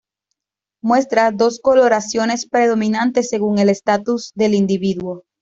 Muestran 0.81 1.37
dos 1.37 1.59
coloraciones 1.59 2.47
predominantes 2.47 3.29
según 3.29 3.59
el 3.59 3.69
estatus 3.69 4.31
del 4.33 4.55
individuo. 4.55 5.25